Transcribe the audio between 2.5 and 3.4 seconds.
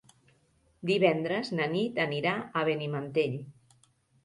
a Benimantell.